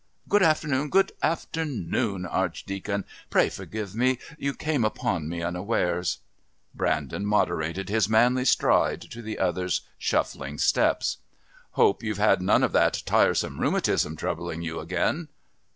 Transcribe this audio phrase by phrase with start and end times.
[0.27, 3.05] "Good afternoon...good afternoon, Archdeacon.
[3.29, 4.17] Pray forgive me.
[4.39, 6.17] You came upon me unawares."
[6.73, 11.17] Brandon moderated his manly stride to the other's shuffling steps.
[11.73, 15.27] "Hope you've had none of that tiresome rheumatism troubling you again."